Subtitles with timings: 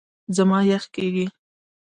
[0.35, 1.25] زما یخ کېږي.